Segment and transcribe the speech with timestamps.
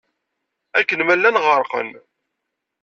[0.79, 1.89] Akken ma llan ɣerqen.